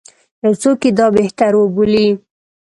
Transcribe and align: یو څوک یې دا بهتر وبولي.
یو 0.43 0.53
څوک 0.61 0.79
یې 0.85 0.91
دا 0.99 1.07
بهتر 1.17 1.51
وبولي. 1.57 2.07